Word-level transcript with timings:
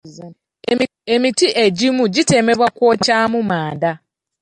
Emiti 1.13 1.47
egimu 1.65 2.03
gitemebwa 2.15 2.67
kwokyamu 2.75 3.39
manda. 3.49 3.91